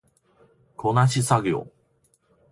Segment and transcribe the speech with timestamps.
[0.77, 1.67] こなし作業